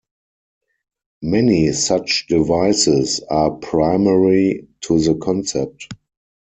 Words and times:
Many 1.21 1.71
such 1.73 2.25
devices 2.27 3.19
are 3.29 3.51
primary 3.51 4.67
to 4.85 4.99
the 4.99 5.13
concept. 5.13 5.89